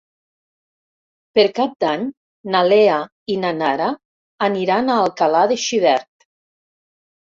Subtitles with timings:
[1.39, 2.07] Per Cap d'Any
[2.57, 2.97] na Lea
[3.37, 3.93] i na Nara
[4.51, 6.31] aniran a Alcalà de Xivert.